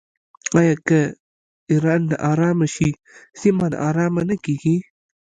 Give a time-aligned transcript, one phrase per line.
[0.57, 0.99] آیا که
[1.71, 2.89] ایران ناارامه شي
[3.39, 4.75] سیمه ناارامه نه کیږي؟